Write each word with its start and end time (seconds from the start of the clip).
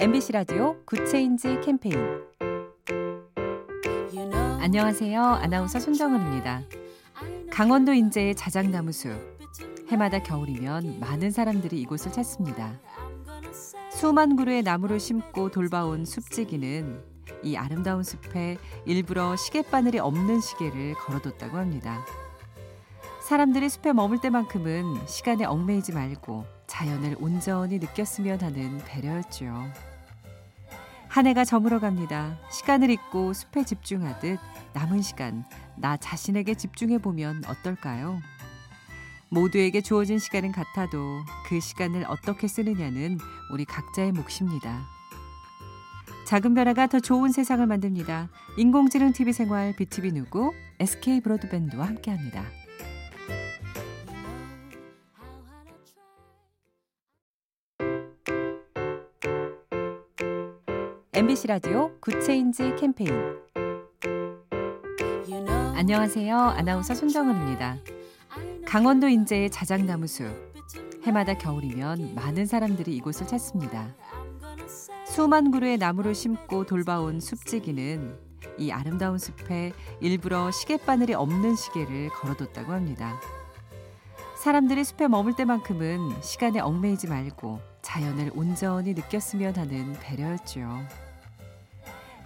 MBC 0.00 0.30
라디오 0.30 0.76
Good 0.84 1.14
Change 1.14 1.60
캠페인 1.60 1.96
안녕하세요. 4.60 5.20
아나운서 5.20 5.80
손정은입니다. 5.80 6.62
강원도 7.50 7.92
인제의 7.92 8.36
자작나무 8.36 8.92
숲. 8.92 9.10
해마다 9.88 10.22
겨울이면 10.22 11.00
많은 11.00 11.32
사람들이 11.32 11.80
이곳을 11.80 12.12
찾습니다. 12.12 12.78
수만 13.90 14.36
그루의 14.36 14.62
나무를 14.62 15.00
심고 15.00 15.50
돌봐온 15.50 16.04
숲지기는 16.04 17.02
이 17.42 17.56
아름다운 17.56 18.04
숲에 18.04 18.56
일부러 18.86 19.34
시계바늘이 19.34 19.98
없는 19.98 20.40
시계를 20.40 20.94
걸어뒀다고 20.94 21.56
합니다. 21.56 22.06
사람들이 23.28 23.68
숲에 23.68 23.92
머물 23.92 24.20
때만큼은 24.20 25.06
시간에 25.06 25.44
얽매이지 25.44 25.92
말고 25.92 26.46
자연을 26.68 27.16
온전히 27.18 27.78
느꼈으면 27.78 28.40
하는 28.40 28.78
배려였죠. 28.86 29.87
한 31.08 31.26
해가 31.26 31.44
저물어 31.44 31.80
갑니다. 31.80 32.38
시간을 32.50 32.90
잊고 32.90 33.32
숲에 33.32 33.64
집중하듯 33.64 34.38
남은 34.74 35.00
시간 35.02 35.44
나 35.76 35.96
자신에게 35.96 36.54
집중해 36.54 36.98
보면 36.98 37.44
어떨까요? 37.46 38.20
모두에게 39.30 39.80
주어진 39.80 40.18
시간은 40.18 40.52
같아도 40.52 40.98
그 41.48 41.60
시간을 41.60 42.04
어떻게 42.08 42.46
쓰느냐는 42.46 43.18
우리 43.52 43.64
각자의 43.64 44.12
몫입니다. 44.12 44.86
작은 46.26 46.54
변화가 46.54 46.88
더 46.88 47.00
좋은 47.00 47.32
세상을 47.32 47.66
만듭니다. 47.66 48.28
인공지능 48.58 49.12
TV 49.12 49.32
생활 49.32 49.74
BTV 49.76 50.12
누구 50.12 50.52
SK 50.78 51.22
브로드밴드와 51.22 51.86
함께합니다. 51.86 52.44
MBC 61.18 61.48
라디오 61.48 61.90
Good 61.98 62.29
Change 62.29 62.76
캠페인 62.78 63.12
안녕하세요. 65.74 66.36
아나운서 66.36 66.94
손정은입니다. 66.94 67.76
강원도 68.64 69.08
인제의 69.08 69.50
자작나무 69.50 70.06
숲. 70.06 70.26
해마다 71.02 71.34
겨울이면 71.36 72.14
많은 72.14 72.46
사람들이 72.46 72.94
이곳을 72.94 73.26
찾습니다. 73.26 73.96
수만 75.08 75.50
그루의 75.50 75.78
나무를 75.78 76.14
심고 76.14 76.66
돌봐온 76.66 77.18
숲지기는 77.18 78.16
이 78.56 78.70
아름다운 78.70 79.18
숲에 79.18 79.72
일부러 80.00 80.52
시계바늘이 80.52 81.14
없는 81.14 81.56
시계를 81.56 82.10
걸어뒀다고 82.10 82.70
합니다. 82.70 83.20
사람들이 84.36 84.84
숲에 84.84 85.08
머물 85.08 85.34
때만큼은 85.34 86.22
시간에 86.22 86.60
얽매이지 86.60 87.08
말고 87.08 87.58
자연을 87.82 88.30
온전히 88.36 88.94
느꼈으면 88.94 89.56
하는 89.56 89.94
배려였죠. 89.94 91.07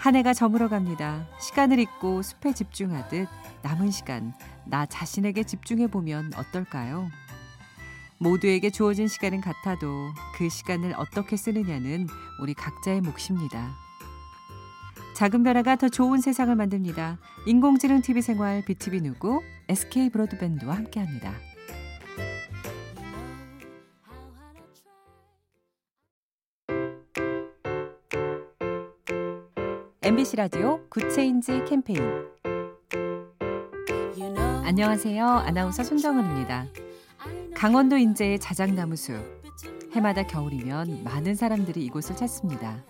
한 0.03 0.17
해가 0.17 0.34
저물어 0.34 0.69
갑니다. 0.69 1.28
시간을 1.39 1.78
잊고 1.78 2.22
숲에 2.22 2.53
집중하듯 2.55 3.28
남은 3.62 3.92
시간 3.92 4.33
나 4.64 4.84
자신에게 4.84 5.44
집중해 5.44 5.86
보면 5.86 6.33
어떨까요? 6.34 7.09
모두에게 8.19 8.70
주어진 8.70 9.06
시간은 9.06 9.41
같아도 9.41 10.11
그 10.34 10.48
시간을 10.48 10.94
어떻게 10.97 11.36
쓰느냐는 11.36 12.09
우리 12.41 12.53
각자의 12.53 13.00
몫입니다. 13.00 13.77
작은 15.14 15.44
변화가 15.44 15.77
더 15.77 15.89
좋은 15.89 16.20
세상을 16.20 16.53
만듭니다. 16.53 17.19
인공지능 17.47 18.03
TV 18.03 18.22
생활 18.22 18.64
BTV 18.64 19.03
누구 19.03 19.41
SK 19.69 20.11
브로드밴드와 20.11 20.78
함께합니다. 20.78 21.33
MBC 30.05 30.34
라디오 30.34 30.81
Good 30.88 31.19
Change 31.19 31.64
캠페인 31.64 32.00
안녕하세요. 34.65 35.25
아나운서 35.25 35.84
손정은입니다. 35.84 36.66
강원도 37.54 37.97
인제의 37.97 38.41
자작나무 38.41 38.97
숲. 38.97 39.15
해마다 39.93 40.25
겨울이면 40.25 41.04
많은 41.04 41.37
사람들이 41.37 41.84
이곳을 41.84 42.16
찾습니다. 42.16 42.82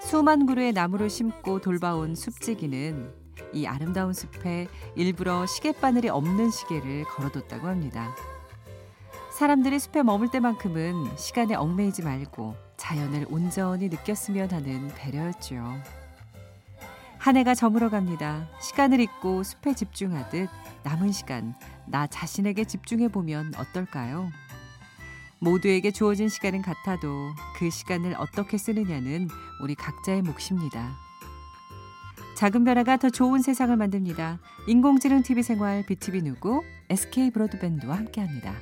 수만 0.00 0.46
그루의 0.46 0.72
나무를 0.72 1.10
심고 1.10 1.60
돌봐온 1.60 2.14
숲지기는 2.14 3.12
이 3.52 3.66
아름다운 3.66 4.14
숲에 4.14 4.66
일부러 4.96 5.44
시계바늘이 5.44 6.08
없는 6.08 6.50
시계를 6.50 7.04
걸어뒀다고 7.04 7.66
합니다. 7.66 8.16
사람들이 9.38 9.78
숲에 9.78 10.02
머물 10.02 10.30
때만큼은 10.30 11.16
시간에 11.18 11.54
얽매이지 11.54 12.02
말고 12.02 12.56
자연을 12.78 13.26
온전히 13.28 13.88
느꼈으면 13.88 14.50
하는 14.50 14.88
배려였죠. 14.96 15.97
한 17.18 17.36
해가 17.36 17.54
저물어 17.54 17.90
갑니다. 17.90 18.48
시간을 18.60 19.00
잊고 19.00 19.42
숲에 19.42 19.74
집중하듯 19.74 20.48
남은 20.84 21.12
시간 21.12 21.54
나 21.86 22.06
자신에게 22.06 22.64
집중해 22.64 23.08
보면 23.08 23.52
어떨까요? 23.56 24.30
모두에게 25.40 25.90
주어진 25.90 26.28
시간은 26.28 26.62
같아도 26.62 27.08
그 27.56 27.70
시간을 27.70 28.14
어떻게 28.18 28.56
쓰느냐는 28.56 29.28
우리 29.60 29.74
각자의 29.74 30.22
몫입니다. 30.22 30.96
작은 32.36 32.62
변화가 32.64 32.98
더 32.98 33.10
좋은 33.10 33.42
세상을 33.42 33.76
만듭니다. 33.76 34.38
인공지능 34.68 35.22
TV 35.22 35.42
생활 35.42 35.84
BTV 35.86 36.22
누구 36.22 36.62
SK 36.88 37.32
브로드밴드와 37.32 37.96
함께합니다. 37.96 38.54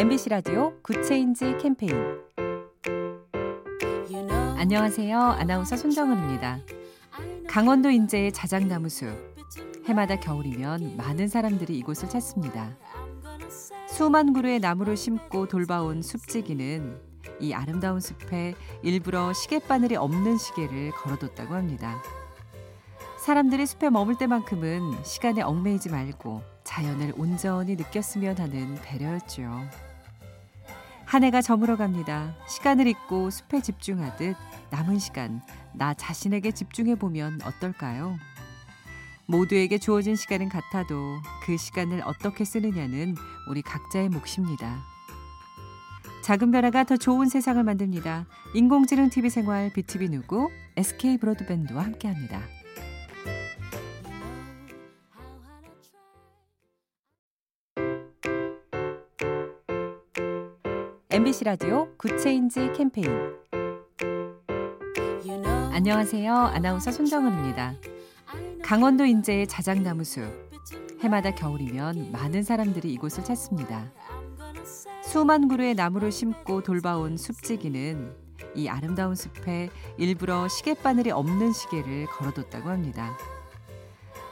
MBC 0.00 0.30
라디오 0.30 0.72
Good 0.80 1.11
Change 1.11 1.58
캠페인 1.60 1.94
안녕하세요. 4.56 5.18
아나운서 5.18 5.76
손정은입니다. 5.76 6.60
강원도 7.46 7.90
인제의 7.90 8.32
자작나무 8.32 8.88
숲. 8.88 9.08
해마다 9.84 10.18
겨울이면 10.18 10.96
많은 10.96 11.28
사람들이 11.28 11.76
이곳을 11.76 12.08
찾습니다. 12.08 12.74
수만 13.88 14.32
그루의 14.32 14.60
나무를 14.60 14.96
심고 14.96 15.48
돌봐온 15.48 16.00
숲지기는 16.00 16.98
이 17.38 17.52
아름다운 17.52 18.00
숲에 18.00 18.54
일부러 18.82 19.34
시계바늘이 19.34 19.96
없는 19.96 20.38
시계를 20.38 20.92
걸어뒀다고 20.92 21.52
합니다. 21.52 22.02
사람들이 23.18 23.66
숲에 23.66 23.90
머물 23.90 24.16
때만큼은 24.16 25.04
시간에 25.04 25.42
얽매이지 25.42 25.90
말고 25.90 26.40
자연을 26.64 27.12
온전히 27.18 27.76
느꼈으면 27.76 28.38
하는 28.38 28.76
배려였죠. 28.76 29.89
한 31.10 31.24
해가 31.24 31.42
저물어 31.42 31.76
갑니다. 31.76 32.36
시간을 32.46 32.86
잊고 32.86 33.30
숲에 33.30 33.60
집중하듯 33.62 34.36
남은 34.70 35.00
시간 35.00 35.40
나 35.72 35.92
자신에게 35.92 36.52
집중해 36.52 36.94
보면 36.94 37.40
어떨까요? 37.42 38.16
모두에게 39.26 39.78
주어진 39.78 40.14
시간은 40.14 40.48
같아도 40.48 41.18
그 41.44 41.56
시간을 41.56 42.02
어떻게 42.04 42.44
쓰느냐는 42.44 43.16
우리 43.48 43.60
각자의 43.60 44.08
몫입니다. 44.08 44.84
작은 46.22 46.52
변화가 46.52 46.84
더 46.84 46.96
좋은 46.96 47.28
세상을 47.28 47.60
만듭니다. 47.60 48.26
인공지능 48.54 49.10
TV 49.10 49.30
생활 49.30 49.72
BTV 49.72 50.10
누구 50.10 50.48
SK 50.76 51.18
브로드밴드와 51.18 51.86
함께합니다. 51.86 52.40
MBC 61.12 61.42
라디오 61.42 61.88
Good 61.96 62.26
Change 62.26 62.70
캠페인 62.72 63.08
안녕하세요. 65.72 66.32
아나운서 66.32 66.92
손정은입니다. 66.92 67.74
강원도 68.62 69.04
인제의 69.04 69.48
자작나무 69.48 70.04
숲. 70.04 70.22
해마다 71.00 71.32
겨울이면 71.32 72.12
많은 72.12 72.44
사람들이 72.44 72.92
이곳을 72.92 73.24
찾습니다. 73.24 73.90
수만 75.02 75.48
그루의 75.48 75.74
나무를 75.74 76.12
심고 76.12 76.62
돌봐온 76.62 77.16
숲지기는 77.16 78.14
이 78.54 78.68
아름다운 78.68 79.16
숲에 79.16 79.68
일부러 79.96 80.46
시계바늘이 80.46 81.10
없는 81.10 81.52
시계를 81.52 82.06
걸어뒀다고 82.06 82.68
합니다. 82.68 83.18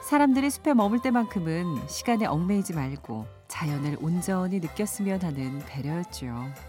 사람들이 0.09 0.49
숲에 0.49 0.73
머물 0.73 1.01
때만큼은 1.01 1.87
시간에 1.89 2.25
얽매이지 2.25 2.73
말고 2.73 3.27
자연을 3.49 3.97
온전히 3.99 4.59
느꼈으면 4.59 5.21
하는 5.21 5.59
배려였죠. 5.67 6.68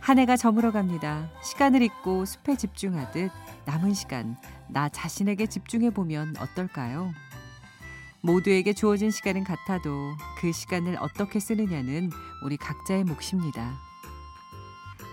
한 0.00 0.18
해가 0.18 0.36
저물어 0.36 0.72
갑니다. 0.72 1.30
시간을 1.42 1.82
잊고 1.82 2.24
숲에 2.24 2.56
집중하듯 2.56 3.30
남은 3.66 3.92
시간 3.94 4.36
나 4.68 4.88
자신에게 4.88 5.46
집중해 5.46 5.90
보면 5.90 6.36
어떨까요? 6.38 7.12
모두에게 8.22 8.72
주어진 8.72 9.10
시간은 9.10 9.44
같아도 9.44 9.90
그 10.38 10.52
시간을 10.52 10.96
어떻게 11.00 11.38
쓰느냐는 11.38 12.10
우리 12.42 12.56
각자의 12.56 13.04
몫입니다. 13.04 13.78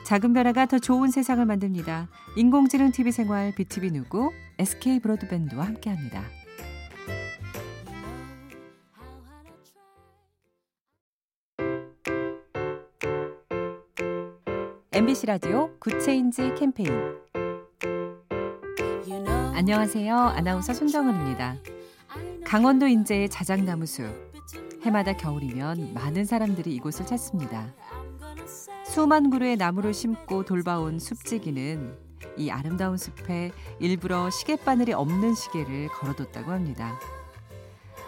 작은 0.05 0.33
변화가 0.33 0.67
더 0.67 0.79
좋은 0.79 1.11
세상을 1.11 1.45
만듭니다. 1.45 2.07
인공지능 2.37 2.91
TV 2.91 3.11
생활 3.11 3.53
BTV 3.55 3.91
누구 3.91 4.31
SK 4.57 5.01
브로드밴드와 5.01 5.65
함께합니다. 5.65 6.23
MBC 14.97 15.27
라디오 15.27 15.69
Good 15.77 16.08
Change 16.08 16.55
캠페인 16.57 16.91
안녕하세요. 19.53 20.15
아나운서 20.15 20.73
손정은입니다. 20.73 21.57
강원도 22.43 22.87
인제의 22.87 23.29
자작나무숲. 23.29 24.07
해마다 24.81 25.15
겨울이면 25.15 25.93
많은 25.93 26.25
사람들이 26.25 26.73
이곳을 26.73 27.05
찾습니다. 27.05 27.71
수만 28.87 29.29
그루의 29.29 29.57
나무를 29.57 29.93
심고 29.93 30.45
돌봐온 30.45 30.97
숲지기는 30.97 31.95
이 32.35 32.49
아름다운 32.49 32.97
숲에 32.97 33.51
일부러 33.77 34.31
시계바늘이 34.31 34.93
없는 34.93 35.35
시계를 35.35 35.89
걸어뒀다고 35.89 36.49
합니다. 36.49 36.99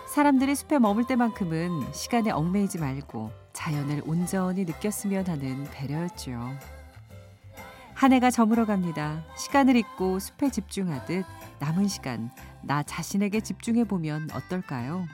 사람들이 0.07 0.55
숲에 0.55 0.79
머물 0.79 1.05
때만큼은 1.05 1.93
시간에 1.93 2.31
얽매이지 2.31 2.79
말고 2.79 3.29
자연을 3.53 4.01
온전히 4.07 4.65
느꼈으면 4.65 5.27
하는 5.27 5.65
배려였죠. 5.65 6.78
한 7.99 8.13
해가 8.13 8.31
저물어 8.31 8.65
갑니다. 8.65 9.25
시간을 9.35 9.75
잊고 9.75 10.19
숲에 10.19 10.51
집중하듯 10.51 11.25
남은 11.59 11.89
시간 11.89 12.31
나 12.61 12.81
자신에게 12.81 13.41
집중해 13.41 13.83
보면 13.83 14.29
어떨까요? 14.31 15.05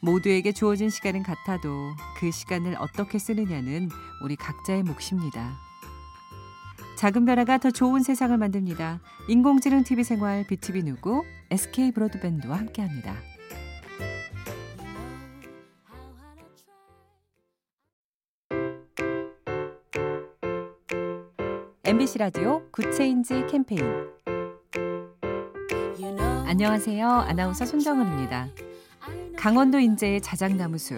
모두에게 0.00 0.52
주어진 0.52 0.88
시간은 0.88 1.22
같아도 1.22 1.92
그 2.18 2.30
시간을 2.30 2.76
어떻게 2.78 3.18
쓰느냐는 3.18 3.90
우리 4.22 4.34
각자의 4.34 4.82
몫입니다. 4.82 5.58
작은 6.96 7.26
변화가 7.26 7.58
더 7.58 7.70
좋은 7.70 8.02
세상을 8.02 8.34
만듭니다. 8.34 9.00
인공지능 9.28 9.84
TV 9.84 10.04
생활 10.04 10.46
BTV 10.46 10.84
누구 10.84 11.22
SK 11.50 11.92
브로드밴드와 11.92 12.60
함께합니다. 12.60 13.14
MBC 21.94 22.18
라디오 22.18 22.60
Good 22.72 23.02
Change 23.02 23.46
캠페인 23.46 23.80
안녕하세요. 26.44 27.08
아나운서 27.08 27.64
손정은입니다. 27.64 28.48
강원도 29.36 29.78
인제의 29.78 30.20
자작나무숲. 30.20 30.96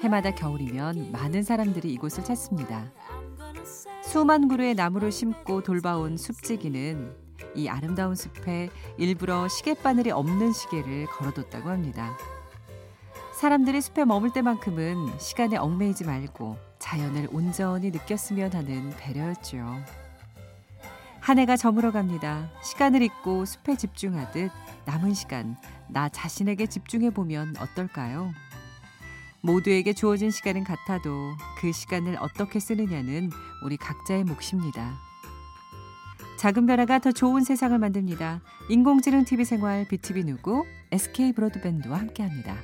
해마다 0.00 0.30
겨울이면 0.34 1.10
많은 1.10 1.42
사람들이 1.42 1.90
이곳을 1.94 2.22
찾습니다. 2.22 2.92
수만 4.02 4.46
그루의 4.48 4.74
나무를 4.74 5.10
심고 5.10 5.62
돌봐온 5.62 6.18
숲지기는 6.18 7.16
이 7.54 7.68
아름다운 7.70 8.14
숲에 8.14 8.68
일부러 8.98 9.48
시계바늘이 9.48 10.10
없는 10.10 10.52
시계를 10.52 11.06
걸어뒀다고 11.06 11.70
합니다. 11.70 12.14
사람들이 13.40 13.80
숲에 13.80 14.04
머물 14.04 14.34
때만큼은 14.34 15.18
시간에 15.18 15.56
얽매이지 15.56 16.04
말고 16.04 16.58
자연을 16.78 17.28
온전히 17.32 17.90
느꼈으면 17.90 18.52
하는 18.52 18.90
배려였죠. 18.98 19.99
한 21.30 21.38
해가 21.38 21.56
저물어 21.56 21.92
갑니다. 21.92 22.50
시간을 22.60 23.02
잊고 23.02 23.44
숲에 23.44 23.76
집중하듯 23.76 24.50
남은 24.84 25.14
시간 25.14 25.56
나 25.86 26.08
자신에게 26.08 26.66
집중해 26.66 27.10
보면 27.10 27.54
어떨까요? 27.60 28.32
모두에게 29.40 29.92
주어진 29.92 30.32
시간은 30.32 30.64
같아도 30.64 31.30
그 31.60 31.70
시간을 31.70 32.16
어떻게 32.18 32.58
쓰느냐는 32.58 33.30
우리 33.62 33.76
각자의 33.76 34.24
몫입니다. 34.24 34.98
작은 36.36 36.66
변화가 36.66 36.98
더 36.98 37.12
좋은 37.12 37.44
세상을 37.44 37.78
만듭니다. 37.78 38.40
인공지능 38.68 39.24
TV 39.24 39.44
생활 39.44 39.86
BTV 39.86 40.24
누구 40.24 40.64
SK 40.90 41.34
브로드밴드와 41.34 41.96
함께합니다. 41.96 42.56